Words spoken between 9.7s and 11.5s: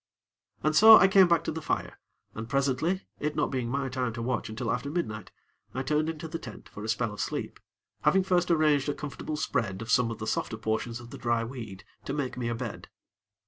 of some of the softer portions of the dry